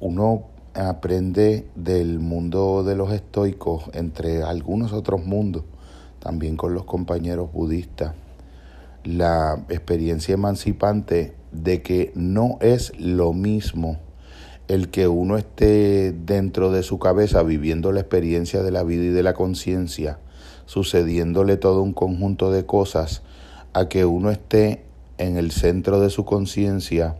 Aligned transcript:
uno 0.00 0.44
aprende 0.74 1.66
del 1.74 2.20
mundo 2.20 2.84
de 2.84 2.94
los 2.94 3.12
estoicos, 3.12 3.84
entre 3.94 4.42
algunos 4.42 4.92
otros 4.92 5.24
mundos, 5.24 5.64
también 6.20 6.56
con 6.56 6.74
los 6.74 6.84
compañeros 6.84 7.52
budistas, 7.52 8.14
la 9.04 9.64
experiencia 9.68 10.34
emancipante 10.34 11.34
de 11.52 11.82
que 11.82 12.12
no 12.14 12.58
es 12.60 12.92
lo 12.98 13.32
mismo 13.32 13.98
el 14.68 14.90
que 14.90 15.08
uno 15.08 15.38
esté 15.38 16.12
dentro 16.12 16.70
de 16.70 16.82
su 16.82 16.98
cabeza 16.98 17.42
viviendo 17.42 17.90
la 17.90 18.00
experiencia 18.00 18.62
de 18.62 18.70
la 18.70 18.82
vida 18.82 19.04
y 19.04 19.08
de 19.08 19.22
la 19.22 19.32
conciencia, 19.32 20.18
sucediéndole 20.66 21.56
todo 21.56 21.82
un 21.82 21.94
conjunto 21.94 22.52
de 22.52 22.66
cosas, 22.66 23.22
a 23.72 23.88
que 23.88 24.04
uno 24.04 24.30
esté 24.30 24.84
en 25.16 25.38
el 25.38 25.50
centro 25.50 26.00
de 26.00 26.10
su 26.10 26.26
conciencia 26.26 27.16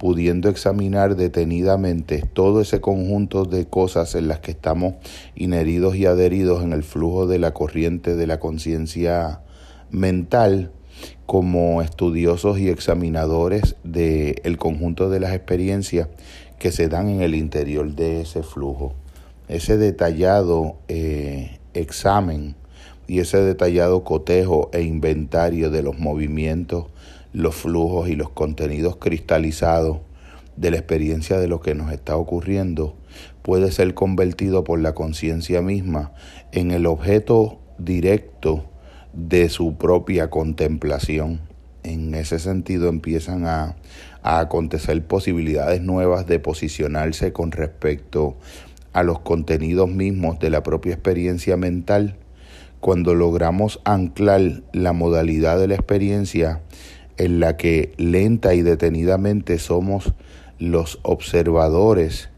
pudiendo 0.00 0.48
examinar 0.48 1.14
detenidamente 1.14 2.24
todo 2.32 2.62
ese 2.62 2.80
conjunto 2.80 3.44
de 3.44 3.66
cosas 3.66 4.14
en 4.14 4.28
las 4.28 4.40
que 4.40 4.52
estamos 4.52 4.94
inheridos 5.34 5.94
y 5.94 6.06
adheridos 6.06 6.62
en 6.62 6.72
el 6.72 6.84
flujo 6.84 7.26
de 7.26 7.38
la 7.38 7.52
corriente 7.52 8.16
de 8.16 8.26
la 8.26 8.40
conciencia 8.40 9.42
mental 9.90 10.72
como 11.26 11.82
estudiosos 11.82 12.58
y 12.58 12.70
examinadores 12.70 13.76
del 13.84 14.56
conjunto 14.56 15.10
de 15.10 15.20
las 15.20 15.34
experiencias 15.34 16.08
que 16.58 16.72
se 16.72 16.88
dan 16.88 17.10
en 17.10 17.20
el 17.20 17.34
interior 17.34 17.94
de 17.94 18.22
ese 18.22 18.42
flujo. 18.42 18.94
Ese 19.48 19.76
detallado 19.76 20.78
eh, 20.88 21.58
examen 21.74 22.54
y 23.06 23.18
ese 23.18 23.42
detallado 23.42 24.02
cotejo 24.02 24.70
e 24.72 24.80
inventario 24.80 25.68
de 25.68 25.82
los 25.82 25.98
movimientos 25.98 26.86
los 27.32 27.54
flujos 27.54 28.08
y 28.08 28.16
los 28.16 28.30
contenidos 28.30 28.96
cristalizados 28.96 29.98
de 30.56 30.70
la 30.70 30.76
experiencia 30.76 31.38
de 31.38 31.48
lo 31.48 31.60
que 31.60 31.74
nos 31.74 31.92
está 31.92 32.16
ocurriendo 32.16 32.94
puede 33.42 33.72
ser 33.72 33.94
convertido 33.94 34.64
por 34.64 34.80
la 34.80 34.94
conciencia 34.94 35.62
misma 35.62 36.12
en 36.52 36.70
el 36.70 36.86
objeto 36.86 37.58
directo 37.78 38.64
de 39.12 39.48
su 39.48 39.76
propia 39.76 40.30
contemplación. 40.30 41.40
En 41.82 42.14
ese 42.14 42.38
sentido 42.38 42.88
empiezan 42.88 43.46
a, 43.46 43.76
a 44.22 44.40
acontecer 44.40 45.02
posibilidades 45.04 45.80
nuevas 45.80 46.26
de 46.26 46.38
posicionarse 46.38 47.32
con 47.32 47.52
respecto 47.52 48.36
a 48.92 49.02
los 49.02 49.20
contenidos 49.20 49.88
mismos 49.88 50.38
de 50.40 50.50
la 50.50 50.62
propia 50.62 50.92
experiencia 50.92 51.56
mental 51.56 52.16
cuando 52.80 53.14
logramos 53.14 53.80
anclar 53.84 54.62
la 54.72 54.92
modalidad 54.92 55.58
de 55.58 55.68
la 55.68 55.74
experiencia 55.74 56.60
en 57.20 57.38
la 57.38 57.58
que 57.58 57.92
lenta 57.98 58.54
y 58.54 58.62
detenidamente 58.62 59.58
somos 59.58 60.14
los 60.58 61.00
observadores, 61.02 62.30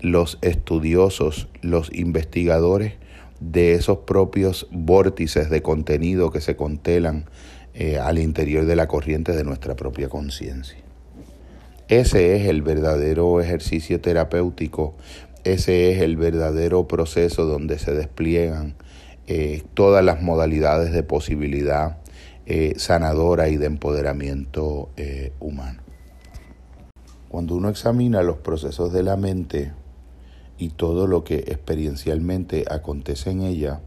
los 0.00 0.38
estudiosos, 0.40 1.48
los 1.60 1.92
investigadores 1.92 2.94
de 3.40 3.74
esos 3.74 3.98
propios 3.98 4.68
vórtices 4.70 5.50
de 5.50 5.60
contenido 5.60 6.30
que 6.30 6.40
se 6.40 6.56
contelan 6.56 7.26
eh, 7.74 7.98
al 7.98 8.18
interior 8.18 8.64
de 8.64 8.74
la 8.74 8.88
corriente 8.88 9.32
de 9.32 9.44
nuestra 9.44 9.76
propia 9.76 10.08
conciencia. 10.08 10.78
Ese 11.88 12.36
es 12.36 12.46
el 12.46 12.62
verdadero 12.62 13.38
ejercicio 13.38 14.00
terapéutico, 14.00 14.94
ese 15.44 15.92
es 15.92 16.00
el 16.00 16.16
verdadero 16.16 16.88
proceso 16.88 17.44
donde 17.44 17.78
se 17.78 17.92
despliegan 17.92 18.76
eh, 19.26 19.62
todas 19.74 20.02
las 20.02 20.22
modalidades 20.22 20.90
de 20.92 21.02
posibilidad 21.02 22.01
eh, 22.44 22.74
sanadora 22.76 23.48
y 23.48 23.56
de 23.56 23.66
empoderamiento 23.66 24.90
eh, 24.96 25.32
humano. 25.38 25.80
Cuando 27.28 27.54
uno 27.54 27.68
examina 27.68 28.22
los 28.22 28.38
procesos 28.38 28.92
de 28.92 29.04
la 29.04 29.16
mente 29.16 29.72
y 30.58 30.70
todo 30.70 31.06
lo 31.06 31.22
que 31.22 31.36
experiencialmente 31.36 32.64
acontece 32.68 33.30
en 33.30 33.42
ella, 33.42 33.80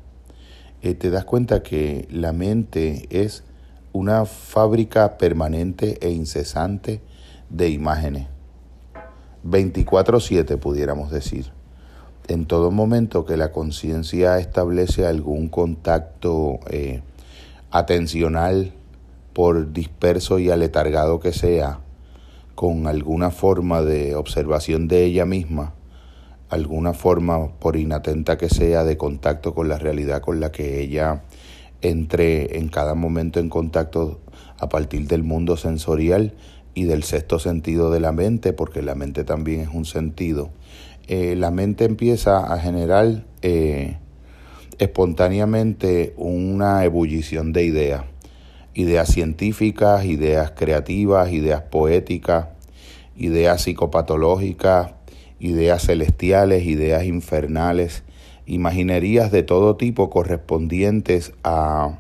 eh, 0.82 0.94
te 0.94 1.10
das 1.10 1.26
cuenta 1.26 1.64
que 1.64 2.08
la 2.10 2.32
mente 2.32 3.08
es 3.10 3.44
una 3.92 4.26
fábrica 4.26 5.18
permanente 5.18 5.98
e 6.02 6.12
incesante 6.12 7.02
de 7.50 7.70
imágenes. 7.70 8.28
24/7 9.44 10.58
pudiéramos 10.58 11.12
decir. 11.12 11.52
En 12.28 12.46
todo 12.46 12.72
momento 12.72 13.26
que 13.26 13.38
la 13.38 13.52
conciencia 13.52 14.40
establece 14.40 15.06
algún 15.06 15.50
contacto 15.50 16.60
atencional, 17.78 18.74
por 19.34 19.74
disperso 19.74 20.40
y 20.40 20.50
aletargado 20.50 21.20
que 21.20 21.34
sea, 21.34 21.82
con 22.56 22.88
alguna 22.88 23.32
forma 23.32 23.82
de 23.82 24.16
observación 24.16 24.88
de 24.88 25.04
ella 25.04 25.26
misma, 25.26 25.74
alguna 26.50 26.94
forma, 26.94 27.50
por 27.60 27.76
inatenta 27.76 28.38
que 28.38 28.48
sea, 28.48 28.86
de 28.86 28.96
contacto 28.96 29.54
con 29.54 29.68
la 29.68 29.78
realidad 29.78 30.22
con 30.22 30.40
la 30.40 30.54
que 30.54 30.80
ella 30.80 31.24
entre 31.82 32.60
en 32.60 32.70
cada 32.70 32.96
momento 32.96 33.42
en 33.42 33.50
contacto 33.50 34.22
a 34.58 34.70
partir 34.70 35.08
del 35.08 35.24
mundo 35.24 35.58
sensorial 35.58 36.34
y 36.74 36.86
del 36.86 37.04
sexto 37.04 37.40
sentido 37.40 37.92
de 37.92 38.00
la 38.00 38.14
mente, 38.14 38.54
porque 38.54 38.82
la 38.82 38.96
mente 38.96 39.26
también 39.26 39.60
es 39.60 39.70
un 39.74 39.84
sentido. 39.84 40.50
Eh, 41.08 41.36
la 41.36 41.52
mente 41.52 41.84
empieza 41.84 42.54
a 42.54 42.58
generar 42.58 43.26
eh, 43.42 43.98
espontáneamente 44.80 46.14
una 46.18 46.84
ebullición 46.84 47.54
de 47.54 47.66
ideas, 47.66 48.04
ideas 48.74 49.10
científicas, 49.10 50.06
ideas 50.06 50.52
creativas, 50.56 51.32
ideas 51.32 51.62
poéticas, 51.64 52.48
ideas 53.16 53.64
psicopatológicas, 53.64 54.94
ideas 55.40 55.84
celestiales, 55.84 56.66
ideas 56.66 57.06
infernales, 57.06 58.04
imaginerías 58.46 59.32
de 59.32 59.44
todo 59.44 59.76
tipo 59.76 60.10
correspondientes 60.10 61.34
a 61.44 62.00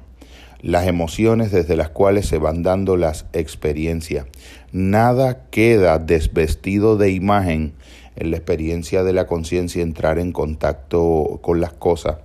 las 0.61 0.87
emociones 0.87 1.51
desde 1.51 1.77
las 1.77 1.89
cuales 1.89 2.27
se 2.27 2.37
van 2.37 2.63
dando 2.63 2.97
las 2.97 3.25
experiencias. 3.33 4.25
Nada 4.71 5.47
queda 5.49 5.99
desvestido 5.99 6.97
de 6.97 7.11
imagen 7.11 7.73
en 8.15 8.31
la 8.31 8.37
experiencia 8.37 9.03
de 9.03 9.13
la 9.13 9.27
conciencia 9.27 9.83
entrar 9.83 10.19
en 10.19 10.31
contacto 10.31 11.39
con 11.41 11.61
las 11.61 11.73
cosas 11.73 12.17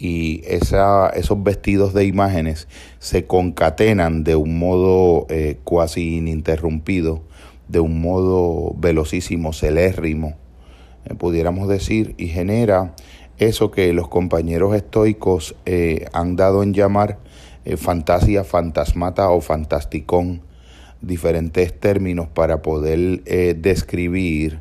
y 0.00 0.40
esa, 0.46 1.10
esos 1.10 1.42
vestidos 1.42 1.92
de 1.92 2.06
imágenes 2.06 2.68
se 2.98 3.26
concatenan 3.26 4.24
de 4.24 4.34
un 4.34 4.58
modo 4.58 5.26
eh, 5.28 5.58
cuasi 5.62 6.16
ininterrumpido, 6.16 7.22
de 7.68 7.80
un 7.80 8.00
modo 8.00 8.74
velocísimo, 8.78 9.52
celérrimo, 9.52 10.36
eh, 11.04 11.14
pudiéramos 11.14 11.68
decir, 11.68 12.14
y 12.16 12.28
genera 12.28 12.94
eso 13.36 13.70
que 13.70 13.92
los 13.92 14.08
compañeros 14.08 14.74
estoicos 14.74 15.54
eh, 15.66 16.06
han 16.14 16.34
dado 16.34 16.62
en 16.62 16.72
llamar 16.72 17.18
fantasía, 17.76 18.42
fantasmata 18.42 19.28
o 19.28 19.42
fantasticón, 19.42 20.40
diferentes 21.02 21.78
términos 21.78 22.26
para 22.26 22.62
poder 22.62 23.22
describir 23.56 24.60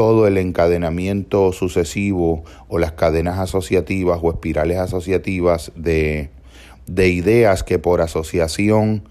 todo 0.00 0.26
el 0.26 0.38
encadenamiento 0.38 1.52
sucesivo 1.52 2.42
o 2.68 2.78
las 2.78 2.92
cadenas 2.92 3.38
asociativas 3.38 4.18
o 4.22 4.30
espirales 4.30 4.78
asociativas 4.78 5.72
de, 5.76 6.30
ideas 6.96 7.62
que 7.64 7.78
por 7.78 8.00
asociación 8.00 9.02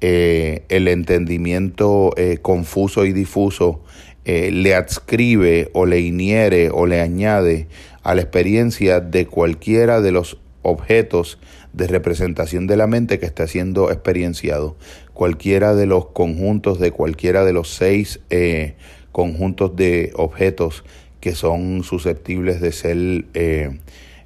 eh, 0.00 0.62
el 0.70 0.88
entendimiento 0.88 2.14
eh, 2.16 2.38
confuso 2.40 3.04
y 3.04 3.12
difuso 3.12 3.82
eh, 4.24 4.50
le 4.50 4.74
adscribe 4.74 5.68
o 5.74 5.84
le 5.84 6.00
iniere 6.00 6.70
o 6.70 6.86
le 6.86 7.02
añade 7.02 7.68
a 8.02 8.14
la 8.14 8.22
experiencia 8.22 9.00
de 9.00 9.26
cualquiera 9.26 10.00
de 10.00 10.12
los 10.12 10.38
objetos 10.62 11.38
de 11.74 11.88
representación 11.88 12.66
de 12.66 12.78
la 12.78 12.86
mente 12.86 13.18
que 13.18 13.26
está 13.26 13.46
siendo 13.46 13.90
experienciado, 13.90 14.78
cualquiera 15.12 15.74
de 15.74 15.84
los 15.84 16.06
conjuntos 16.06 16.78
de 16.78 16.90
cualquiera 16.90 17.44
de 17.44 17.52
los 17.52 17.68
seis 17.68 18.20
conjuntos 19.18 19.74
de 19.74 20.12
objetos 20.14 20.84
que 21.20 21.34
son 21.34 21.82
susceptibles 21.82 22.60
de 22.60 22.70
ser 22.70 23.24
eh, 23.34 23.80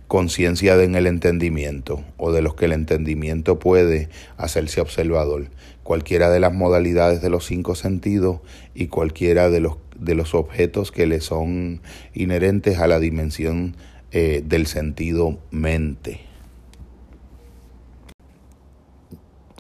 conciencia 0.07 0.75
en 0.83 0.97
el 0.97 1.07
entendimiento 1.07 2.05
o 2.19 2.31
de 2.31 2.43
los 2.43 2.57
que 2.57 2.67
el 2.67 2.73
entendimiento 2.73 3.59
puede 3.59 4.11
hacerse 4.37 4.83
observador. 4.83 5.47
Cualquiera 5.83 6.29
de 6.29 6.41
las 6.41 6.53
modalidades 6.53 7.23
de 7.23 7.31
los 7.31 7.47
cinco 7.47 7.75
sentidos 7.75 8.41
y 8.75 8.89
cualquiera 8.89 9.49
de 9.49 9.61
los, 9.61 9.79
de 9.99 10.15
los 10.15 10.35
objetos 10.35 10.93
que 10.93 11.07
le 11.07 11.23
son 11.23 11.81
inherentes 12.13 12.79
a 12.79 12.87
la 12.87 12.99
dimensión 12.99 13.77
eh, 14.11 14.45
del 14.47 14.67
sentido 14.67 15.39
mente. 15.51 16.21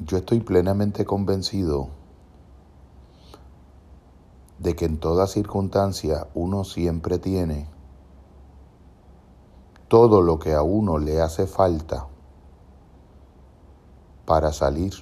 Yo 0.06 0.18
estoy 0.18 0.40
plenamente 0.40 1.06
convencido 1.06 2.01
de 4.62 4.76
que 4.76 4.84
en 4.84 4.98
toda 4.98 5.26
circunstancia 5.26 6.28
uno 6.34 6.62
siempre 6.62 7.18
tiene 7.18 7.66
todo 9.88 10.22
lo 10.22 10.38
que 10.38 10.54
a 10.54 10.62
uno 10.62 10.98
le 10.98 11.20
hace 11.20 11.48
falta 11.48 12.06
para 14.24 14.52
salir 14.52 14.92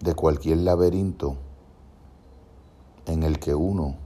de 0.00 0.14
cualquier 0.14 0.58
laberinto 0.58 1.36
en 3.06 3.24
el 3.24 3.40
que 3.40 3.56
uno 3.56 3.96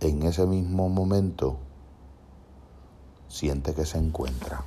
en 0.00 0.24
ese 0.24 0.46
mismo 0.46 0.88
momento 0.88 1.58
siente 3.28 3.72
que 3.72 3.86
se 3.86 3.98
encuentra. 3.98 4.64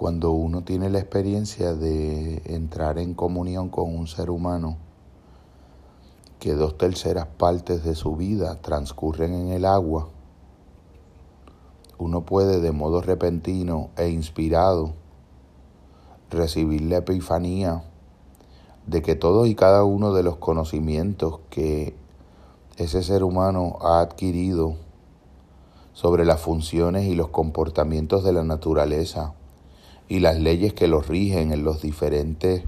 Cuando 0.00 0.30
uno 0.30 0.62
tiene 0.62 0.88
la 0.88 0.98
experiencia 0.98 1.74
de 1.74 2.40
entrar 2.46 2.98
en 2.98 3.12
comunión 3.12 3.68
con 3.68 3.94
un 3.94 4.06
ser 4.06 4.30
humano, 4.30 4.78
que 6.38 6.54
dos 6.54 6.78
terceras 6.78 7.26
partes 7.26 7.84
de 7.84 7.94
su 7.94 8.16
vida 8.16 8.62
transcurren 8.62 9.34
en 9.34 9.48
el 9.48 9.66
agua, 9.66 10.08
uno 11.98 12.24
puede 12.24 12.60
de 12.60 12.72
modo 12.72 13.02
repentino 13.02 13.90
e 13.98 14.08
inspirado 14.08 14.94
recibir 16.30 16.80
la 16.80 16.96
epifanía 16.96 17.84
de 18.86 19.02
que 19.02 19.16
todos 19.16 19.48
y 19.48 19.54
cada 19.54 19.84
uno 19.84 20.14
de 20.14 20.22
los 20.22 20.36
conocimientos 20.36 21.40
que 21.50 21.94
ese 22.78 23.02
ser 23.02 23.22
humano 23.22 23.76
ha 23.82 24.00
adquirido 24.00 24.76
sobre 25.92 26.24
las 26.24 26.40
funciones 26.40 27.04
y 27.04 27.14
los 27.14 27.28
comportamientos 27.28 28.24
de 28.24 28.32
la 28.32 28.44
naturaleza 28.44 29.34
y 30.10 30.18
las 30.18 30.40
leyes 30.40 30.74
que 30.74 30.88
los 30.88 31.06
rigen 31.06 31.52
en 31.52 31.62
los 31.62 31.82
diferentes 31.82 32.64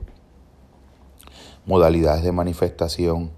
modalidades 1.67 2.23
de 2.23 2.31
manifestación, 2.31 3.33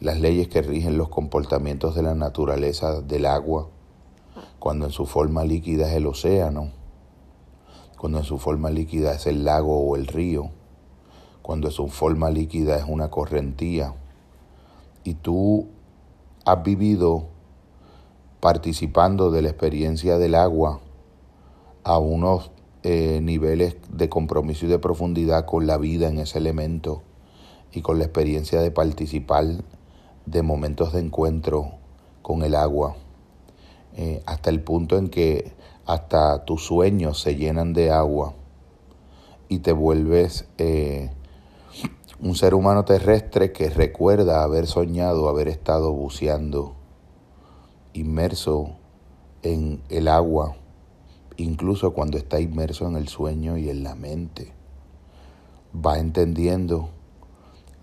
las 0.00 0.18
leyes 0.18 0.48
que 0.48 0.62
rigen 0.62 0.96
los 0.96 1.10
comportamientos 1.10 1.94
de 1.94 2.02
la 2.02 2.14
naturaleza 2.14 3.02
del 3.02 3.26
agua, 3.26 3.68
cuando 4.58 4.86
en 4.86 4.92
su 4.92 5.04
forma 5.04 5.44
líquida 5.44 5.90
es 5.90 5.94
el 5.94 6.06
océano, 6.06 6.70
cuando 7.98 8.20
en 8.20 8.24
su 8.24 8.38
forma 8.38 8.70
líquida 8.70 9.12
es 9.12 9.26
el 9.26 9.44
lago 9.44 9.78
o 9.78 9.94
el 9.94 10.06
río, 10.06 10.48
cuando 11.42 11.68
en 11.68 11.74
su 11.74 11.88
forma 11.88 12.30
líquida 12.30 12.78
es 12.78 12.84
una 12.88 13.10
correntía, 13.10 13.94
y 15.04 15.12
tú 15.12 15.68
has 16.46 16.62
vivido 16.62 17.26
participando 18.40 19.30
de 19.30 19.42
la 19.42 19.50
experiencia 19.50 20.16
del 20.16 20.34
agua 20.34 20.80
a 21.84 21.98
unos 21.98 22.52
eh, 22.82 23.20
niveles 23.22 23.76
de 23.90 24.08
compromiso 24.08 24.66
y 24.66 24.68
de 24.68 24.78
profundidad 24.78 25.44
con 25.44 25.66
la 25.66 25.76
vida 25.76 26.08
en 26.08 26.18
ese 26.18 26.38
elemento 26.38 27.02
y 27.72 27.82
con 27.82 27.98
la 27.98 28.04
experiencia 28.04 28.60
de 28.60 28.70
participar 28.70 29.44
de 30.26 30.42
momentos 30.42 30.92
de 30.92 31.00
encuentro 31.00 31.72
con 32.22 32.42
el 32.42 32.54
agua, 32.54 32.96
eh, 33.96 34.22
hasta 34.26 34.50
el 34.50 34.62
punto 34.62 34.96
en 34.96 35.08
que 35.08 35.52
hasta 35.84 36.44
tus 36.44 36.64
sueños 36.64 37.20
se 37.20 37.36
llenan 37.36 37.72
de 37.72 37.90
agua 37.90 38.34
y 39.48 39.58
te 39.58 39.72
vuelves 39.72 40.46
eh, 40.58 41.10
un 42.20 42.36
ser 42.36 42.54
humano 42.54 42.84
terrestre 42.84 43.52
que 43.52 43.68
recuerda 43.70 44.42
haber 44.42 44.66
soñado, 44.66 45.28
haber 45.28 45.48
estado 45.48 45.92
buceando, 45.92 46.74
inmerso 47.92 48.76
en 49.42 49.82
el 49.88 50.06
agua, 50.06 50.56
incluso 51.42 51.92
cuando 51.92 52.18
está 52.18 52.40
inmerso 52.40 52.86
en 52.86 52.96
el 52.96 53.08
sueño 53.08 53.56
y 53.56 53.68
en 53.70 53.82
la 53.82 53.94
mente. 53.94 54.52
Va 55.74 55.98
entendiendo 55.98 56.90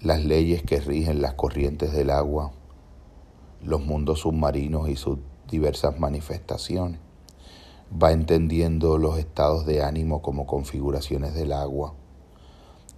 las 0.02 0.24
leyes 0.24 0.64
que 0.64 0.80
rigen 0.80 1.22
las 1.22 1.34
corrientes 1.34 1.92
del 1.92 2.10
agua, 2.10 2.52
los 3.64 3.84
mundos 3.84 4.20
submarinos 4.20 4.90
y 4.90 4.96
sus 4.96 5.20
diversas 5.50 6.00
manifestaciones 6.00 7.00
va 7.92 8.12
entendiendo 8.12 8.98
los 8.98 9.18
estados 9.18 9.66
de 9.66 9.84
ánimo 9.84 10.22
como 10.22 10.46
configuraciones 10.46 11.34
del 11.34 11.54
agua, 11.54 11.94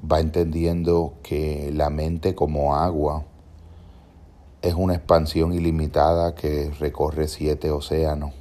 va 0.09 0.19
entendiendo 0.19 1.13
que 1.23 1.71
la 1.73 1.89
mente 1.89 2.35
como 2.35 2.75
agua 2.75 3.25
es 4.61 4.73
una 4.73 4.95
expansión 4.95 5.53
ilimitada 5.53 6.35
que 6.35 6.71
recorre 6.79 7.27
siete 7.27 7.71
océanos, 7.71 8.33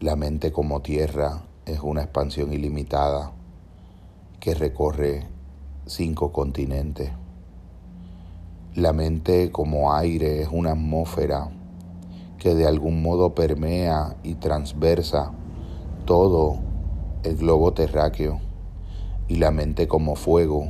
la 0.00 0.16
mente 0.16 0.52
como 0.52 0.82
tierra 0.82 1.44
es 1.66 1.78
una 1.80 2.02
expansión 2.02 2.52
ilimitada 2.52 3.32
que 4.40 4.52
recorre 4.54 5.28
cinco 5.86 6.32
continentes. 6.32 7.12
La 8.74 8.92
mente 8.92 9.52
como 9.52 9.94
aire 9.94 10.42
es 10.42 10.48
una 10.50 10.72
atmósfera 10.72 11.48
que 12.38 12.56
de 12.56 12.66
algún 12.66 13.02
modo 13.02 13.36
permea 13.36 14.16
y 14.24 14.34
transversa 14.34 15.32
todo 16.06 16.58
el 17.22 17.36
globo 17.36 17.72
terráqueo. 17.72 18.40
Y 19.28 19.36
la 19.36 19.52
mente 19.52 19.86
como 19.86 20.16
fuego 20.16 20.68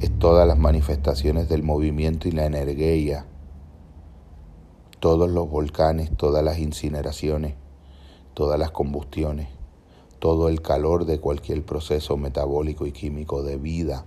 es 0.00 0.10
todas 0.18 0.48
las 0.48 0.58
manifestaciones 0.58 1.48
del 1.48 1.62
movimiento 1.62 2.28
y 2.28 2.32
la 2.32 2.44
energía, 2.44 3.24
todos 4.98 5.30
los 5.30 5.48
volcanes, 5.48 6.10
todas 6.16 6.44
las 6.44 6.58
incineraciones, 6.58 7.54
todas 8.36 8.58
las 8.58 8.70
combustiones, 8.70 9.48
todo 10.18 10.50
el 10.50 10.60
calor 10.60 11.06
de 11.06 11.20
cualquier 11.20 11.64
proceso 11.64 12.18
metabólico 12.18 12.84
y 12.84 12.92
químico 12.92 13.42
de 13.42 13.56
vida 13.56 14.04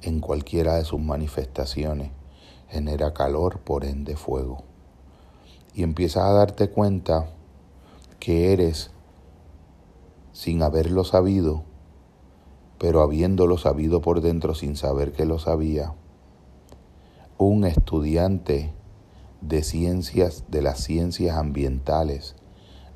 en 0.00 0.20
cualquiera 0.20 0.76
de 0.76 0.86
sus 0.86 1.00
manifestaciones 1.00 2.10
genera 2.70 3.12
calor, 3.12 3.60
por 3.60 3.84
ende 3.84 4.16
fuego. 4.16 4.64
Y 5.74 5.82
empiezas 5.82 6.24
a 6.24 6.32
darte 6.32 6.70
cuenta 6.70 7.28
que 8.18 8.54
eres, 8.54 8.90
sin 10.32 10.62
haberlo 10.62 11.04
sabido, 11.04 11.62
pero 12.78 13.02
habiéndolo 13.02 13.58
sabido 13.58 14.00
por 14.00 14.22
dentro 14.22 14.54
sin 14.54 14.76
saber 14.76 15.12
que 15.12 15.26
lo 15.26 15.38
sabía, 15.38 15.94
un 17.36 17.66
estudiante 17.66 18.72
de 19.42 19.62
ciencias, 19.62 20.44
de 20.48 20.62
las 20.62 20.82
ciencias 20.82 21.36
ambientales 21.36 22.34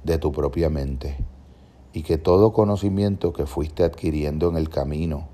de 0.04 0.19
tu 0.19 0.32
propia 0.32 0.70
mente, 0.70 1.16
y 1.93 2.02
que 2.02 2.19
todo 2.19 2.52
conocimiento 2.52 3.32
que 3.32 3.46
fuiste 3.46 3.84
adquiriendo 3.84 4.49
en 4.49 4.56
el 4.56 4.69
camino 4.69 5.28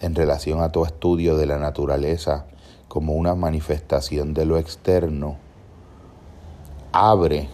en 0.00 0.14
relación 0.14 0.60
a 0.62 0.72
tu 0.72 0.84
estudio 0.84 1.36
de 1.36 1.46
la 1.46 1.58
naturaleza 1.58 2.46
como 2.88 3.12
una 3.12 3.34
manifestación 3.34 4.34
de 4.34 4.46
lo 4.46 4.58
externo, 4.58 5.36
abre, 6.92 7.48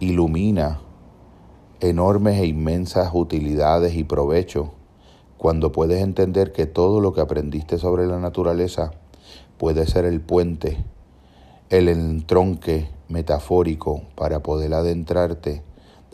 ilumina 0.00 0.80
enormes 1.80 2.40
e 2.40 2.46
inmensas 2.46 3.10
utilidades 3.12 3.94
y 3.94 4.04
provechos 4.04 4.68
cuando 5.38 5.72
puedes 5.72 6.02
entender 6.02 6.52
que 6.52 6.66
todo 6.66 7.00
lo 7.00 7.12
que 7.12 7.20
aprendiste 7.20 7.78
sobre 7.78 8.06
la 8.06 8.18
naturaleza 8.18 8.92
puede 9.58 9.86
ser 9.86 10.04
el 10.04 10.20
puente, 10.20 10.84
el 11.70 11.88
entronque 11.88 12.88
metafórico 13.08 14.02
para 14.14 14.42
poder 14.42 14.74
adentrarte 14.74 15.62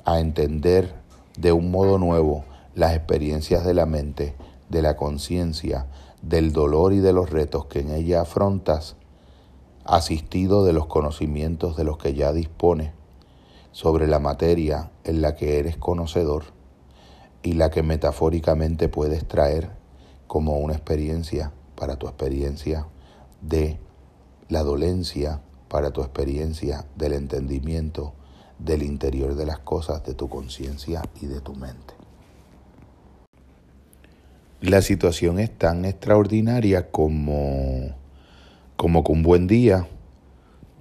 a 0.04 0.20
entender 0.20 0.94
de 1.36 1.52
un 1.52 1.70
modo 1.70 1.98
nuevo 1.98 2.44
las 2.74 2.94
experiencias 2.94 3.64
de 3.64 3.74
la 3.74 3.86
mente, 3.86 4.34
de 4.68 4.82
la 4.82 4.96
conciencia, 4.96 5.86
del 6.22 6.52
dolor 6.52 6.92
y 6.92 6.98
de 6.98 7.12
los 7.12 7.30
retos 7.30 7.66
que 7.66 7.80
en 7.80 7.90
ella 7.90 8.22
afrontas 8.22 8.96
asistido 9.84 10.64
de 10.64 10.72
los 10.72 10.86
conocimientos 10.86 11.76
de 11.76 11.84
los 11.84 11.98
que 11.98 12.14
ya 12.14 12.32
dispones 12.32 12.92
sobre 13.72 14.06
la 14.06 14.18
materia 14.18 14.90
en 15.04 15.22
la 15.22 15.34
que 15.34 15.58
eres 15.58 15.76
conocedor 15.76 16.44
y 17.42 17.54
la 17.54 17.70
que 17.70 17.82
metafóricamente 17.82 18.88
puedes 18.88 19.26
traer 19.26 19.70
como 20.26 20.58
una 20.58 20.74
experiencia 20.74 21.52
para 21.74 21.96
tu 21.96 22.06
experiencia 22.06 22.86
de 23.40 23.78
la 24.48 24.62
dolencia, 24.62 25.40
para 25.68 25.90
tu 25.90 26.02
experiencia 26.02 26.86
del 26.96 27.14
entendimiento 27.14 28.12
del 28.58 28.82
interior 28.82 29.34
de 29.34 29.46
las 29.46 29.58
cosas, 29.58 30.04
de 30.04 30.14
tu 30.14 30.28
conciencia 30.28 31.02
y 31.20 31.26
de 31.26 31.40
tu 31.40 31.54
mente. 31.54 31.94
La 34.60 34.80
situación 34.80 35.38
es 35.38 35.50
tan 35.56 35.84
extraordinaria 35.84 36.90
como 36.90 38.00
como 38.76 39.04
que 39.04 39.12
un 39.12 39.22
buen 39.22 39.46
día 39.46 39.86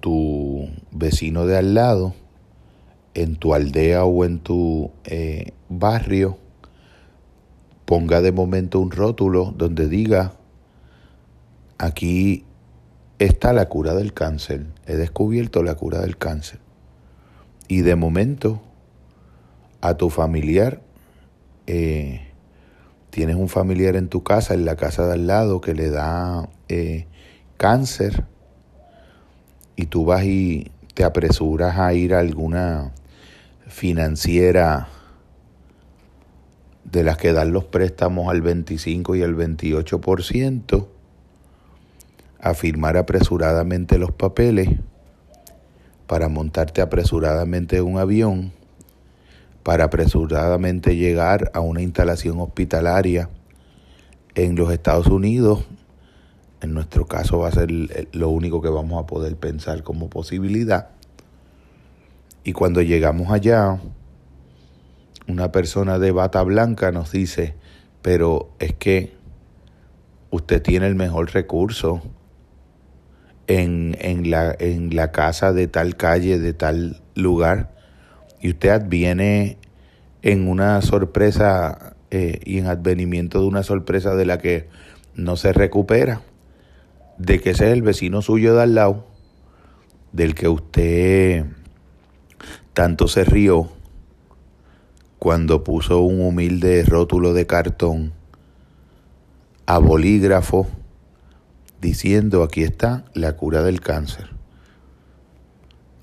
tu 0.00 0.68
vecino 0.90 1.46
de 1.46 1.56
al 1.56 1.74
lado, 1.74 2.14
en 3.14 3.36
tu 3.36 3.54
aldea 3.54 4.04
o 4.04 4.24
en 4.24 4.40
tu 4.40 4.90
eh, 5.04 5.52
barrio, 5.68 6.36
ponga 7.84 8.20
de 8.20 8.32
momento 8.32 8.80
un 8.80 8.90
rótulo 8.90 9.54
donde 9.56 9.88
diga, 9.88 10.32
aquí 11.78 12.44
está 13.20 13.52
la 13.52 13.68
cura 13.68 13.94
del 13.94 14.12
cáncer, 14.12 14.66
he 14.86 14.96
descubierto 14.96 15.62
la 15.62 15.76
cura 15.76 16.00
del 16.00 16.18
cáncer. 16.18 16.61
Y 17.72 17.80
de 17.80 17.96
momento 17.96 18.60
a 19.80 19.96
tu 19.96 20.10
familiar, 20.10 20.82
eh, 21.66 22.20
tienes 23.08 23.36
un 23.36 23.48
familiar 23.48 23.96
en 23.96 24.10
tu 24.10 24.22
casa, 24.22 24.52
en 24.52 24.66
la 24.66 24.76
casa 24.76 25.06
de 25.06 25.14
al 25.14 25.26
lado, 25.26 25.62
que 25.62 25.72
le 25.72 25.88
da 25.88 26.50
eh, 26.68 27.06
cáncer 27.56 28.26
y 29.74 29.86
tú 29.86 30.04
vas 30.04 30.22
y 30.24 30.70
te 30.92 31.02
apresuras 31.02 31.78
a 31.78 31.94
ir 31.94 32.14
a 32.14 32.18
alguna 32.18 32.92
financiera 33.68 34.88
de 36.84 37.04
las 37.04 37.16
que 37.16 37.32
dan 37.32 37.54
los 37.54 37.64
préstamos 37.64 38.28
al 38.28 38.42
25 38.42 39.16
y 39.16 39.22
al 39.22 39.34
28%, 39.34 40.88
a 42.38 42.52
firmar 42.52 42.98
apresuradamente 42.98 43.96
los 43.96 44.12
papeles, 44.12 44.68
para 46.12 46.28
montarte 46.28 46.82
apresuradamente 46.82 47.78
en 47.78 47.84
un 47.84 47.98
avión, 47.98 48.52
para 49.62 49.84
apresuradamente 49.84 50.94
llegar 50.94 51.50
a 51.54 51.60
una 51.60 51.80
instalación 51.80 52.38
hospitalaria 52.38 53.30
en 54.34 54.54
los 54.54 54.70
Estados 54.70 55.06
Unidos. 55.06 55.64
En 56.60 56.74
nuestro 56.74 57.06
caso 57.06 57.38
va 57.38 57.48
a 57.48 57.52
ser 57.52 57.70
lo 58.12 58.28
único 58.28 58.60
que 58.60 58.68
vamos 58.68 59.02
a 59.02 59.06
poder 59.06 59.36
pensar 59.36 59.82
como 59.82 60.10
posibilidad. 60.10 60.90
Y 62.44 62.52
cuando 62.52 62.82
llegamos 62.82 63.32
allá, 63.32 63.80
una 65.28 65.50
persona 65.50 65.98
de 65.98 66.12
bata 66.12 66.42
blanca 66.42 66.92
nos 66.92 67.10
dice, 67.10 67.54
pero 68.02 68.50
es 68.58 68.74
que 68.74 69.14
usted 70.30 70.60
tiene 70.60 70.88
el 70.88 70.94
mejor 70.94 71.32
recurso 71.32 72.02
en, 73.46 73.96
en, 74.00 74.30
la, 74.30 74.54
en 74.58 74.94
la 74.94 75.12
casa 75.12 75.52
de 75.52 75.66
tal 75.68 75.96
calle, 75.96 76.38
de 76.38 76.52
tal 76.52 77.00
lugar, 77.14 77.72
y 78.40 78.50
usted 78.50 78.70
adviene 78.70 79.58
en 80.22 80.48
una 80.48 80.80
sorpresa 80.82 81.94
eh, 82.10 82.40
y 82.44 82.58
en 82.58 82.66
advenimiento 82.66 83.40
de 83.40 83.46
una 83.46 83.62
sorpresa 83.62 84.14
de 84.14 84.26
la 84.26 84.38
que 84.38 84.68
no 85.14 85.36
se 85.36 85.52
recupera, 85.52 86.22
de 87.18 87.40
que 87.40 87.50
ese 87.50 87.66
es 87.66 87.72
el 87.72 87.82
vecino 87.82 88.22
suyo 88.22 88.54
de 88.54 88.62
al 88.62 88.74
lado, 88.74 89.06
del 90.12 90.34
que 90.34 90.48
usted 90.48 91.46
tanto 92.72 93.08
se 93.08 93.24
rió 93.24 93.70
cuando 95.18 95.62
puso 95.62 96.00
un 96.00 96.20
humilde 96.20 96.82
rótulo 96.84 97.32
de 97.32 97.46
cartón 97.46 98.12
a 99.66 99.78
bolígrafo 99.78 100.66
diciendo 101.82 102.44
aquí 102.44 102.62
está 102.62 103.04
la 103.12 103.36
cura 103.36 103.62
del 103.62 103.80
cáncer. 103.80 104.30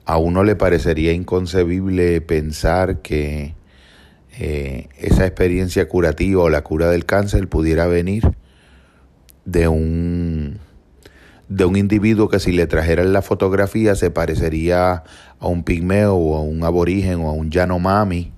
A 0.05 0.17
uno 0.17 0.43
le 0.43 0.57
parecería 0.57 1.13
inconcebible 1.13 2.19
pensar 2.19 3.01
que 3.01 3.55
eh, 4.37 4.89
esa 4.97 5.25
experiencia 5.25 5.87
curativa 5.87 6.43
o 6.43 6.49
la 6.49 6.63
cura 6.63 6.89
del 6.89 7.05
cáncer 7.05 7.47
pudiera 7.47 7.87
venir 7.87 8.29
de 9.45 9.69
un 9.69 10.59
de 11.47 11.65
un 11.65 11.77
individuo 11.77 12.27
que 12.27 12.39
si 12.39 12.51
le 12.51 12.67
trajeran 12.67 13.13
la 13.13 13.23
fotografía 13.23 13.95
se 13.95 14.11
parecería 14.11 15.03
a 15.39 15.47
un 15.47 15.63
pigmeo 15.63 16.13
o 16.13 16.35
a 16.37 16.41
un 16.41 16.63
aborigen 16.63 17.21
o 17.21 17.29
a 17.29 17.33
un 17.33 17.49
yanomami, 17.49 18.33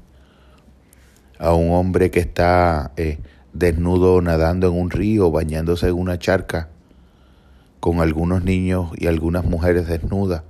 a 1.40 1.54
un 1.54 1.72
hombre 1.72 2.12
que 2.12 2.20
está 2.20 2.94
eh, 2.98 3.18
desnudo 3.52 4.22
nadando 4.22 4.68
en 4.68 4.80
un 4.80 4.92
río, 4.92 5.30
bañándose 5.32 5.88
en 5.88 5.96
una 5.96 6.20
charca, 6.20 6.71
con 7.82 8.00
algunos 8.00 8.44
niños 8.44 8.92
y 8.96 9.08
algunas 9.08 9.44
mujeres 9.44 9.88
desnudas 9.88 10.44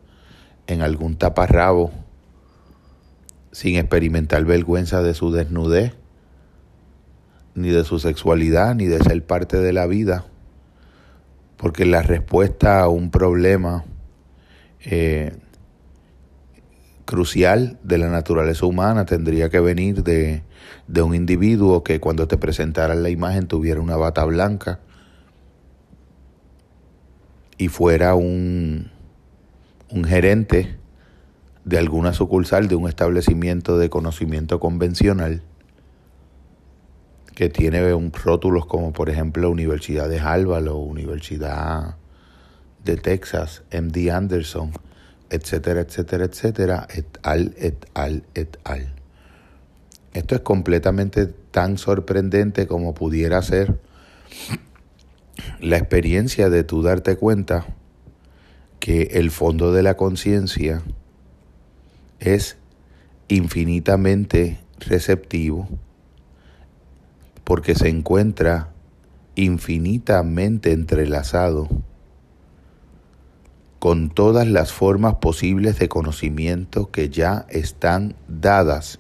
en 0.68 0.82
algún 0.82 1.16
taparrabo, 1.16 1.92
sin 3.54 3.78
experimentar 3.78 4.44
vergüenza 4.44 5.02
de 5.02 5.14
su 5.14 5.32
desnudez, 5.32 5.94
ni 7.56 7.70
de 7.70 7.86
su 7.86 8.00
sexualidad, 8.00 8.76
ni 8.76 8.86
de 8.86 9.00
ser 9.00 9.26
parte 9.26 9.58
de 9.58 9.72
la 9.72 9.88
vida. 9.88 10.26
Porque 11.56 11.86
la 11.86 12.02
respuesta 12.02 12.82
a 12.82 12.90
un 12.90 13.12
problema 13.12 13.86
eh, 14.84 15.34
crucial 17.06 17.80
de 17.82 17.98
la 17.98 18.10
naturaleza 18.10 18.66
humana 18.66 19.06
tendría 19.06 19.50
que 19.50 19.62
venir 19.62 20.04
de, 20.04 20.44
de 20.88 21.02
un 21.02 21.16
individuo 21.16 21.82
que 21.82 22.02
cuando 22.02 22.28
te 22.28 22.38
presentaran 22.38 23.04
la 23.04 23.10
imagen 23.10 23.48
tuviera 23.48 23.80
una 23.80 23.96
bata 23.96 24.26
blanca 24.26 24.82
y 27.62 27.68
fuera 27.68 28.16
un, 28.16 28.90
un 29.92 30.04
gerente 30.04 30.80
de 31.64 31.78
alguna 31.78 32.12
sucursal 32.12 32.68
de 32.68 32.74
un 32.74 32.90
establecimiento 32.90 33.78
de 33.78 33.88
conocimiento 33.88 34.60
convencional 34.60 35.44
que 37.36 37.50
tiene 37.50 37.94
un 37.94 38.12
rótulos 38.12 38.66
como 38.66 38.94
por 38.94 39.12
ejemplo 39.12 39.52
Universidad 39.52 40.10
de 40.10 40.20
Harvard 40.20 40.70
o 40.70 40.78
Universidad 40.78 41.98
de 42.84 42.98
Texas, 42.98 43.62
MD 43.72 44.10
Anderson, 44.10 44.72
etcétera, 45.30 45.82
etcétera, 45.82 46.26
etcétera, 46.26 46.88
et 46.90 47.06
al, 47.22 47.54
et 47.60 47.86
al, 47.94 48.24
et 48.34 48.58
al. 48.64 48.92
Esto 50.16 50.34
es 50.34 50.42
completamente 50.42 51.28
tan 51.28 51.78
sorprendente 51.78 52.66
como 52.66 52.96
pudiera 52.96 53.40
ser 53.44 53.78
la 55.60 55.78
experiencia 55.78 56.50
de 56.50 56.64
tú 56.64 56.82
darte 56.82 57.16
cuenta 57.16 57.66
que 58.80 59.04
el 59.14 59.32
fondo 59.32 59.72
de 59.72 59.84
la 59.84 59.96
conciencia 59.96 60.82
es 62.20 62.58
infinitamente 63.28 64.60
receptivo 64.80 65.68
porque 67.44 67.76
se 67.76 67.90
encuentra 67.90 68.70
infinitamente 69.36 70.72
entrelazado 70.72 71.68
con 73.80 74.10
todas 74.10 74.48
las 74.48 74.72
formas 74.72 75.16
posibles 75.16 75.80
de 75.80 75.90
conocimiento 75.90 76.92
que 76.92 77.10
ya 77.10 77.46
están 77.50 78.16
dadas 78.28 79.00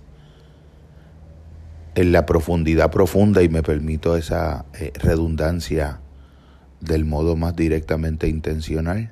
en 1.93 2.11
la 2.11 2.25
profundidad 2.25 2.89
profunda, 2.89 3.43
y 3.43 3.49
me 3.49 3.63
permito 3.63 4.15
esa 4.15 4.65
eh, 4.73 4.91
redundancia 4.95 5.99
del 6.81 7.05
modo 7.05 7.35
más 7.35 7.55
directamente 7.55 8.27
intencional. 8.27 9.11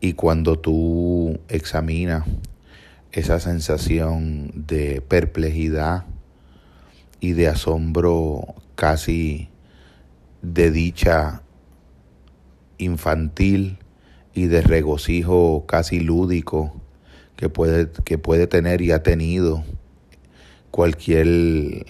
Y 0.00 0.12
cuando 0.12 0.58
tú 0.58 1.40
examinas 1.48 2.24
esa 3.12 3.40
sensación 3.40 4.52
de 4.66 5.00
perplejidad, 5.00 6.04
y 7.24 7.32
de 7.32 7.48
asombro 7.48 8.54
casi 8.74 9.48
de 10.42 10.70
dicha 10.70 11.40
infantil 12.76 13.78
y 14.34 14.48
de 14.48 14.60
regocijo 14.60 15.64
casi 15.66 16.00
lúdico 16.00 16.82
que 17.36 17.48
puede, 17.48 17.88
que 18.04 18.18
puede 18.18 18.46
tener 18.46 18.82
y 18.82 18.90
ha 18.90 19.02
tenido 19.02 19.64
cualquier 20.70 21.86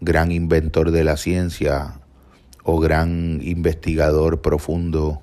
gran 0.00 0.32
inventor 0.32 0.90
de 0.90 1.04
la 1.04 1.18
ciencia 1.18 1.97
o 2.70 2.78
gran 2.78 3.40
investigador 3.42 4.42
profundo 4.42 5.22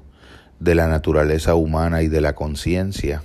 de 0.59 0.73
la 0.73 0.87
naturaleza 0.87 1.53
humana 1.53 2.01
y 2.01 2.07
de 2.07 2.19
la 2.19 2.33
conciencia, 2.33 3.21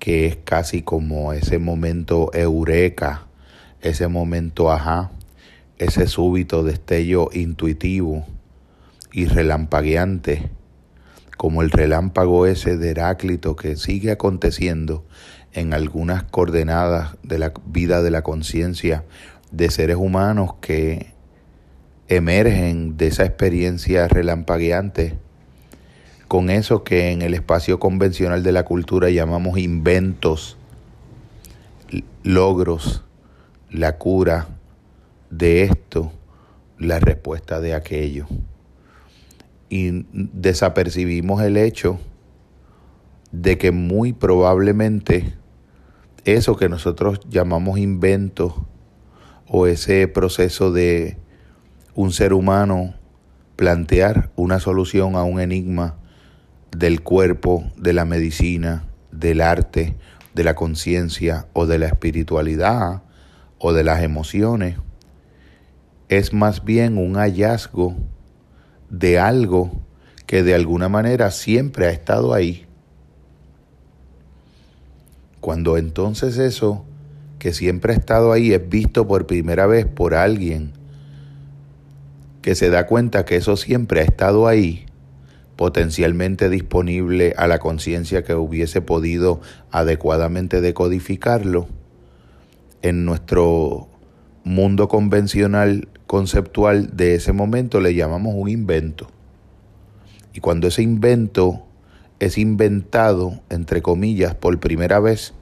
que 0.00 0.26
es 0.26 0.36
casi 0.42 0.82
como 0.82 1.32
ese 1.32 1.60
momento 1.60 2.34
eureka, 2.34 3.28
ese 3.82 4.08
momento 4.08 4.72
ajá, 4.72 5.12
ese 5.78 6.08
súbito 6.08 6.64
destello 6.64 7.28
intuitivo 7.32 8.26
y 9.12 9.26
relampagueante, 9.26 10.50
como 11.36 11.62
el 11.62 11.70
relámpago 11.70 12.46
ese 12.46 12.76
de 12.76 12.90
Heráclito 12.90 13.54
que 13.54 13.76
sigue 13.76 14.10
aconteciendo 14.10 15.04
en 15.52 15.72
algunas 15.72 16.24
coordenadas 16.24 17.16
de 17.22 17.38
la 17.38 17.52
vida 17.64 18.02
de 18.02 18.10
la 18.10 18.22
conciencia 18.22 19.04
de 19.52 19.70
seres 19.70 19.98
humanos 19.98 20.54
que 20.60 21.13
emergen 22.08 22.96
de 22.96 23.08
esa 23.08 23.24
experiencia 23.24 24.08
relampagueante 24.08 25.14
con 26.28 26.50
eso 26.50 26.84
que 26.84 27.12
en 27.12 27.22
el 27.22 27.34
espacio 27.34 27.78
convencional 27.78 28.42
de 28.42 28.52
la 28.52 28.64
cultura 28.64 29.10
llamamos 29.10 29.58
inventos, 29.58 30.56
logros, 32.22 33.04
la 33.70 33.98
cura, 33.98 34.48
de 35.30 35.64
esto 35.64 36.12
la 36.78 37.00
respuesta 37.00 37.60
de 37.60 37.74
aquello. 37.74 38.26
Y 39.68 40.06
desapercibimos 40.12 41.42
el 41.42 41.56
hecho 41.56 41.98
de 43.32 43.58
que 43.58 43.72
muy 43.72 44.12
probablemente 44.12 45.34
eso 46.24 46.56
que 46.56 46.68
nosotros 46.68 47.20
llamamos 47.28 47.78
invento 47.78 48.66
o 49.48 49.66
ese 49.66 50.06
proceso 50.08 50.72
de 50.72 51.16
un 51.94 52.12
ser 52.12 52.32
humano 52.32 52.94
plantear 53.56 54.30
una 54.36 54.58
solución 54.58 55.14
a 55.16 55.22
un 55.22 55.40
enigma 55.40 55.96
del 56.76 57.02
cuerpo, 57.02 57.64
de 57.76 57.92
la 57.92 58.04
medicina, 58.04 58.84
del 59.12 59.40
arte, 59.40 59.96
de 60.34 60.44
la 60.44 60.54
conciencia 60.54 61.46
o 61.52 61.66
de 61.66 61.78
la 61.78 61.86
espiritualidad 61.86 63.02
o 63.58 63.72
de 63.72 63.84
las 63.84 64.02
emociones, 64.02 64.76
es 66.08 66.32
más 66.32 66.64
bien 66.64 66.98
un 66.98 67.14
hallazgo 67.14 67.94
de 68.90 69.18
algo 69.18 69.70
que 70.26 70.42
de 70.42 70.54
alguna 70.54 70.88
manera 70.88 71.30
siempre 71.30 71.86
ha 71.86 71.90
estado 71.90 72.34
ahí. 72.34 72.66
Cuando 75.40 75.76
entonces 75.76 76.38
eso 76.38 76.84
que 77.38 77.52
siempre 77.52 77.92
ha 77.92 77.96
estado 77.96 78.32
ahí 78.32 78.52
es 78.52 78.68
visto 78.68 79.06
por 79.06 79.26
primera 79.26 79.66
vez 79.66 79.86
por 79.86 80.14
alguien 80.14 80.72
que 82.44 82.54
se 82.54 82.68
da 82.68 82.86
cuenta 82.86 83.24
que 83.24 83.36
eso 83.36 83.56
siempre 83.56 84.00
ha 84.00 84.04
estado 84.04 84.46
ahí, 84.46 84.84
potencialmente 85.56 86.50
disponible 86.50 87.32
a 87.38 87.46
la 87.46 87.58
conciencia 87.58 88.22
que 88.22 88.34
hubiese 88.34 88.82
podido 88.82 89.40
adecuadamente 89.70 90.60
decodificarlo, 90.60 91.68
en 92.82 93.06
nuestro 93.06 93.88
mundo 94.44 94.88
convencional 94.88 95.88
conceptual 96.06 96.94
de 96.94 97.14
ese 97.14 97.32
momento 97.32 97.80
le 97.80 97.94
llamamos 97.94 98.34
un 98.36 98.50
invento. 98.50 99.08
Y 100.34 100.40
cuando 100.40 100.68
ese 100.68 100.82
invento 100.82 101.62
es 102.18 102.36
inventado, 102.36 103.40
entre 103.48 103.80
comillas, 103.80 104.34
por 104.34 104.60
primera 104.60 105.00
vez, 105.00 105.32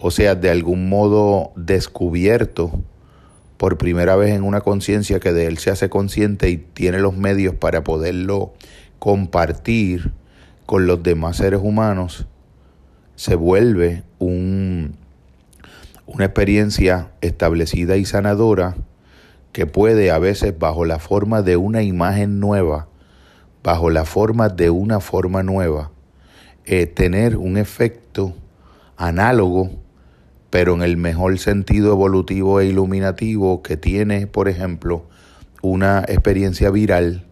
o 0.00 0.10
sea, 0.10 0.36
de 0.36 0.48
algún 0.48 0.88
modo 0.88 1.52
descubierto 1.54 2.82
por 3.62 3.78
primera 3.78 4.16
vez 4.16 4.34
en 4.34 4.42
una 4.42 4.60
conciencia 4.60 5.20
que 5.20 5.32
de 5.32 5.46
él 5.46 5.56
se 5.56 5.70
hace 5.70 5.88
consciente 5.88 6.50
y 6.50 6.56
tiene 6.56 6.98
los 6.98 7.16
medios 7.16 7.54
para 7.54 7.84
poderlo 7.84 8.54
compartir 8.98 10.10
con 10.66 10.88
los 10.88 11.04
demás 11.04 11.36
seres 11.36 11.60
humanos, 11.62 12.26
se 13.14 13.36
vuelve 13.36 14.02
un, 14.18 14.96
una 16.06 16.24
experiencia 16.24 17.12
establecida 17.20 17.96
y 17.96 18.04
sanadora 18.04 18.74
que 19.52 19.66
puede 19.66 20.10
a 20.10 20.18
veces 20.18 20.58
bajo 20.58 20.84
la 20.84 20.98
forma 20.98 21.42
de 21.42 21.56
una 21.56 21.84
imagen 21.84 22.40
nueva, 22.40 22.88
bajo 23.62 23.90
la 23.90 24.04
forma 24.04 24.48
de 24.48 24.70
una 24.70 24.98
forma 24.98 25.44
nueva, 25.44 25.92
eh, 26.64 26.86
tener 26.86 27.36
un 27.36 27.56
efecto 27.56 28.34
análogo, 28.96 29.70
pero 30.52 30.74
en 30.74 30.82
el 30.82 30.98
mejor 30.98 31.38
sentido 31.38 31.92
evolutivo 31.92 32.60
e 32.60 32.66
iluminativo 32.66 33.62
que 33.62 33.78
tiene, 33.78 34.26
por 34.26 34.50
ejemplo, 34.50 35.08
una 35.62 36.00
experiencia 36.06 36.70
viral 36.70 37.24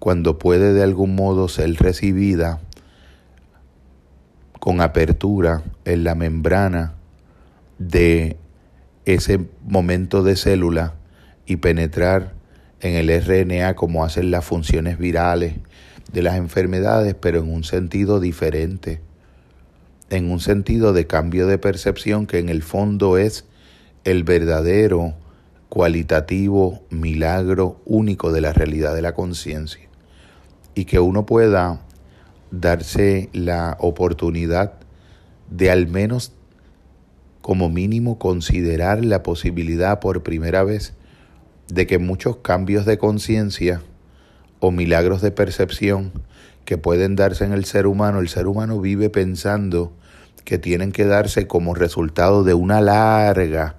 cuando 0.00 0.36
puede 0.36 0.72
de 0.72 0.82
algún 0.82 1.14
modo 1.14 1.46
ser 1.46 1.72
recibida 1.74 2.58
con 4.58 4.80
apertura 4.80 5.62
en 5.84 6.02
la 6.02 6.16
membrana 6.16 6.94
de 7.78 8.36
ese 9.04 9.46
momento 9.64 10.24
de 10.24 10.34
célula 10.34 10.94
y 11.46 11.58
penetrar 11.58 12.34
en 12.80 12.96
el 12.96 13.10
RNA 13.22 13.76
como 13.76 14.04
hacen 14.04 14.32
las 14.32 14.44
funciones 14.44 14.98
virales 14.98 15.54
de 16.12 16.22
las 16.22 16.34
enfermedades, 16.34 17.14
pero 17.14 17.38
en 17.38 17.52
un 17.52 17.62
sentido 17.62 18.18
diferente, 18.18 19.00
en 20.10 20.30
un 20.30 20.40
sentido 20.40 20.92
de 20.92 21.06
cambio 21.06 21.46
de 21.46 21.58
percepción 21.58 22.26
que 22.26 22.38
en 22.38 22.48
el 22.48 22.62
fondo 22.62 23.16
es 23.16 23.44
el 24.04 24.24
verdadero, 24.24 25.14
cualitativo 25.68 26.82
milagro 26.90 27.80
único 27.84 28.32
de 28.32 28.40
la 28.40 28.52
realidad 28.52 28.94
de 28.94 29.02
la 29.02 29.14
conciencia. 29.14 29.88
Y 30.74 30.84
que 30.84 30.98
uno 30.98 31.26
pueda 31.26 31.80
darse 32.50 33.30
la 33.32 33.76
oportunidad 33.78 34.74
de 35.48 35.70
al 35.70 35.86
menos 35.86 36.32
como 37.40 37.68
mínimo 37.68 38.18
considerar 38.18 39.04
la 39.04 39.22
posibilidad 39.22 40.00
por 40.00 40.22
primera 40.22 40.64
vez 40.64 40.92
de 41.68 41.86
que 41.86 41.98
muchos 41.98 42.38
cambios 42.38 42.84
de 42.84 42.98
conciencia 42.98 43.80
o 44.58 44.70
milagros 44.70 45.22
de 45.22 45.30
percepción 45.30 46.12
que 46.64 46.78
pueden 46.78 47.16
darse 47.16 47.44
en 47.44 47.52
el 47.52 47.64
ser 47.64 47.86
humano, 47.86 48.20
el 48.20 48.28
ser 48.28 48.46
humano 48.46 48.80
vive 48.80 49.10
pensando 49.10 49.92
que 50.44 50.58
tienen 50.58 50.92
que 50.92 51.04
darse 51.04 51.46
como 51.46 51.74
resultado 51.74 52.44
de 52.44 52.54
una 52.54 52.80
larga 52.80 53.76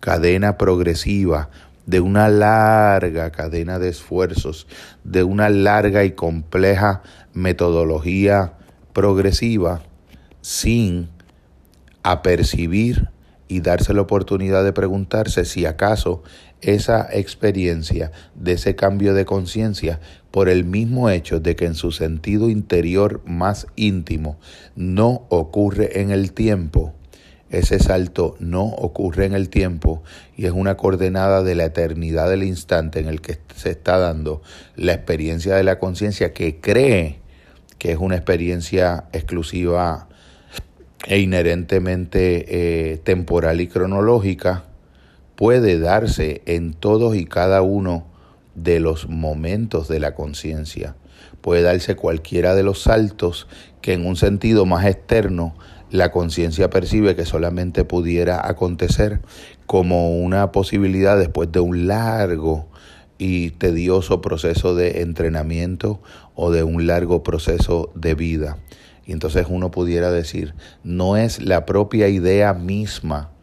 cadena 0.00 0.58
progresiva, 0.58 1.50
de 1.86 2.00
una 2.00 2.28
larga 2.28 3.30
cadena 3.30 3.78
de 3.78 3.88
esfuerzos, 3.88 4.66
de 5.02 5.22
una 5.22 5.48
larga 5.48 6.04
y 6.04 6.12
compleja 6.12 7.02
metodología 7.32 8.54
progresiva, 8.92 9.82
sin 10.40 11.08
apercibir 12.02 13.08
y 13.48 13.60
darse 13.60 13.94
la 13.94 14.02
oportunidad 14.02 14.64
de 14.64 14.72
preguntarse 14.72 15.44
si 15.44 15.66
acaso 15.66 16.22
esa 16.64 17.08
experiencia 17.12 18.12
de 18.34 18.52
ese 18.52 18.74
cambio 18.74 19.14
de 19.14 19.24
conciencia 19.24 20.00
por 20.30 20.48
el 20.48 20.64
mismo 20.64 21.10
hecho 21.10 21.40
de 21.40 21.56
que 21.56 21.66
en 21.66 21.74
su 21.74 21.92
sentido 21.92 22.48
interior 22.50 23.22
más 23.24 23.66
íntimo 23.76 24.38
no 24.74 25.26
ocurre 25.28 26.00
en 26.00 26.10
el 26.10 26.32
tiempo, 26.32 26.92
ese 27.50 27.78
salto 27.78 28.36
no 28.40 28.64
ocurre 28.64 29.26
en 29.26 29.34
el 29.34 29.48
tiempo 29.48 30.02
y 30.36 30.46
es 30.46 30.52
una 30.52 30.76
coordenada 30.76 31.42
de 31.42 31.54
la 31.54 31.66
eternidad 31.66 32.28
del 32.28 32.42
instante 32.42 32.98
en 32.98 33.06
el 33.06 33.20
que 33.20 33.38
se 33.54 33.70
está 33.70 33.98
dando 33.98 34.42
la 34.74 34.92
experiencia 34.92 35.54
de 35.54 35.62
la 35.62 35.78
conciencia 35.78 36.32
que 36.32 36.60
cree 36.60 37.20
que 37.78 37.92
es 37.92 37.98
una 37.98 38.16
experiencia 38.16 39.04
exclusiva 39.12 40.08
e 41.06 41.18
inherentemente 41.18 42.92
eh, 42.92 42.98
temporal 42.98 43.60
y 43.60 43.68
cronológica, 43.68 44.64
puede 45.36 45.78
darse 45.78 46.42
en 46.46 46.74
todos 46.74 47.16
y 47.16 47.24
cada 47.24 47.62
uno 47.62 48.06
de 48.54 48.80
los 48.80 49.08
momentos 49.08 49.88
de 49.88 50.00
la 50.00 50.14
conciencia. 50.14 50.96
Puede 51.40 51.62
darse 51.62 51.96
cualquiera 51.96 52.54
de 52.54 52.62
los 52.62 52.82
saltos 52.82 53.46
que 53.80 53.92
en 53.92 54.06
un 54.06 54.16
sentido 54.16 54.64
más 54.64 54.86
externo 54.86 55.54
la 55.90 56.10
conciencia 56.10 56.70
percibe 56.70 57.14
que 57.14 57.24
solamente 57.24 57.84
pudiera 57.84 58.48
acontecer 58.48 59.20
como 59.66 60.16
una 60.18 60.52
posibilidad 60.52 61.18
después 61.18 61.52
de 61.52 61.60
un 61.60 61.86
largo 61.86 62.66
y 63.18 63.50
tedioso 63.50 64.20
proceso 64.20 64.74
de 64.74 65.02
entrenamiento 65.02 66.00
o 66.34 66.50
de 66.50 66.62
un 66.62 66.86
largo 66.86 67.22
proceso 67.22 67.92
de 67.94 68.14
vida. 68.14 68.58
Y 69.06 69.12
entonces 69.12 69.46
uno 69.48 69.70
pudiera 69.70 70.10
decir, 70.10 70.54
no 70.82 71.16
es 71.16 71.42
la 71.42 71.66
propia 71.66 72.08
idea 72.08 72.54
misma 72.54 73.33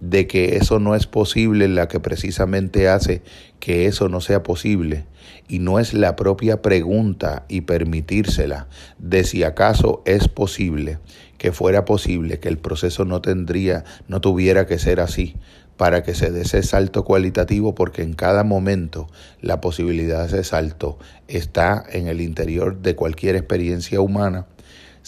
de 0.00 0.26
que 0.26 0.56
eso 0.56 0.78
no 0.78 0.94
es 0.94 1.06
posible 1.06 1.68
la 1.68 1.88
que 1.88 2.00
precisamente 2.00 2.88
hace 2.88 3.22
que 3.60 3.86
eso 3.86 4.08
no 4.08 4.20
sea 4.20 4.42
posible. 4.42 5.04
Y 5.48 5.58
no 5.58 5.78
es 5.78 5.94
la 5.94 6.14
propia 6.16 6.62
pregunta 6.62 7.44
y 7.48 7.62
permitírsela 7.62 8.68
de 8.98 9.24
si 9.24 9.44
acaso 9.44 10.02
es 10.04 10.28
posible, 10.28 10.98
que 11.38 11.52
fuera 11.52 11.84
posible, 11.84 12.38
que 12.38 12.48
el 12.48 12.58
proceso 12.58 13.04
no 13.04 13.20
tendría, 13.20 13.84
no 14.08 14.20
tuviera 14.20 14.66
que 14.66 14.78
ser 14.78 15.00
así, 15.00 15.36
para 15.76 16.02
que 16.02 16.14
se 16.14 16.30
dé 16.30 16.42
ese 16.42 16.62
salto 16.62 17.04
cualitativo, 17.04 17.74
porque 17.74 18.02
en 18.02 18.12
cada 18.12 18.44
momento 18.44 19.08
la 19.40 19.60
posibilidad 19.60 20.22
de 20.22 20.26
ese 20.26 20.44
salto 20.44 20.98
está 21.28 21.84
en 21.90 22.08
el 22.08 22.20
interior 22.20 22.78
de 22.80 22.94
cualquier 22.94 23.36
experiencia 23.36 24.00
humana 24.00 24.46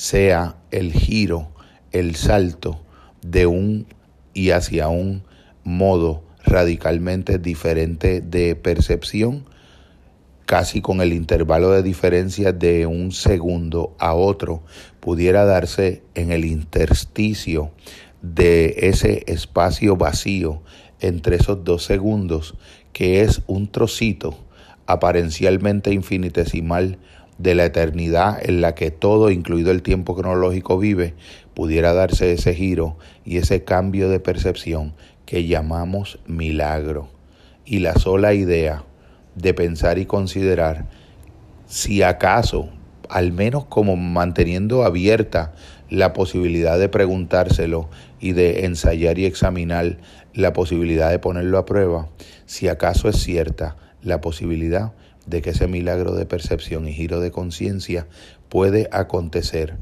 sea 0.01 0.57
el 0.71 0.95
giro, 0.95 1.51
el 1.93 2.17
salto 2.17 2.81
de 3.21 3.47
un 3.47 3.87
y 4.35 4.51
hacia 4.51 4.89
un 4.89 5.23
modo 5.65 6.23
radicalmente 6.45 7.39
diferente 7.39 8.21
de 8.21 8.57
percepción, 8.57 9.45
casi 10.47 10.81
con 10.81 11.01
el 11.01 11.13
intervalo 11.13 11.71
de 11.71 11.83
diferencia 11.83 12.53
de 12.53 12.87
un 12.87 13.13
segundo 13.13 13.95
a 13.99 14.15
otro, 14.15 14.63
pudiera 14.99 15.45
darse 15.45 16.03
en 16.15 16.33
el 16.33 16.45
intersticio 16.45 17.71
de 18.23 18.75
ese 18.79 19.23
espacio 19.27 19.97
vacío 19.97 20.63
entre 21.01 21.37
esos 21.37 21.65
dos 21.65 21.85
segundos, 21.85 22.55
que 22.93 23.23
es 23.23 23.43
un 23.47 23.71
trocito 23.71 24.37
aparencialmente 24.87 25.93
infinitesimal 25.93 26.99
de 27.39 27.55
la 27.55 27.65
eternidad 27.65 28.39
en 28.43 28.61
la 28.61 28.75
que 28.75 28.91
todo, 28.91 29.31
incluido 29.31 29.71
el 29.71 29.83
tiempo 29.83 30.15
cronológico, 30.15 30.79
vive, 30.79 31.15
pudiera 31.55 31.93
darse 31.93 32.33
ese 32.33 32.55
giro 32.55 32.97
y 33.25 33.39
ese 33.39 33.65
cambio 33.65 34.09
de 34.09 34.21
percepción 34.21 34.95
que 35.27 35.47
llamamos 35.47 36.19
milagro. 36.27 37.09
Y 37.65 37.81
la 37.81 37.95
sola 37.95 38.35
idea 38.35 38.85
de 39.35 39.55
pensar 39.55 39.99
y 39.99 40.07
considerar 40.07 40.87
si 41.67 42.03
acaso, 42.03 42.69
al 43.09 43.33
menos 43.33 43.65
como 43.67 43.95
manteniendo 43.95 44.83
abierta 44.83 45.53
la 45.89 46.13
posibilidad 46.13 46.79
de 46.79 46.89
preguntárselo 46.89 47.89
y 48.19 48.33
de 48.33 48.65
ensayar 48.65 49.19
y 49.19 49.25
examinar 49.25 49.99
la 50.35 50.53
posibilidad 50.53 51.11
de 51.11 51.21
ponerlo 51.21 51.59
a 51.59 51.67
prueba, 51.67 52.09
si 52.47 52.67
acaso 52.67 53.09
es 53.09 53.17
cierta 53.23 53.77
la 54.03 54.21
posibilidad 54.21 54.93
de 55.27 55.43
que 55.43 55.51
ese 55.51 55.69
milagro 55.69 56.15
de 56.15 56.27
percepción 56.27 56.89
y 56.89 56.93
giro 56.93 57.21
de 57.21 57.31
conciencia 57.31 58.09
puede 58.49 58.89
acontecer 58.91 59.77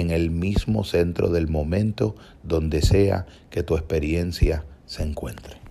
en 0.00 0.10
el 0.10 0.30
mismo 0.30 0.84
centro 0.84 1.28
del 1.28 1.48
momento 1.48 2.16
donde 2.42 2.82
sea 2.82 3.26
que 3.50 3.62
tu 3.62 3.76
experiencia 3.76 4.64
se 4.86 5.02
encuentre. 5.02 5.63